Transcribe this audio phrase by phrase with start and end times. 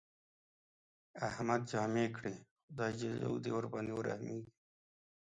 [1.29, 3.01] احمد جامې کړې، خدای ج
[3.43, 4.47] دې ورباندې ورحمېږي.